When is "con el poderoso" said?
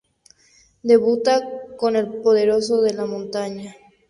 1.77-2.81